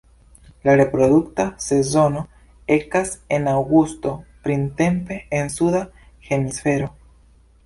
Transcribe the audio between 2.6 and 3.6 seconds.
ekas en